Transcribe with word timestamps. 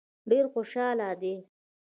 ډېر 0.29 0.45
خوشاله 0.53 1.09
دي. 1.21 1.35